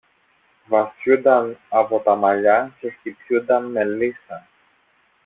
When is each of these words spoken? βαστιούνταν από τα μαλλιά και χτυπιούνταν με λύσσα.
βαστιούνταν 0.67 1.57
από 1.69 1.99
τα 1.99 2.15
μαλλιά 2.15 2.75
και 2.79 2.89
χτυπιούνταν 2.91 3.71
με 3.71 3.83
λύσσα. 3.85 4.47